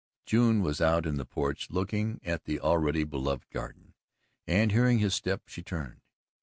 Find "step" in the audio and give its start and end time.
5.13-5.43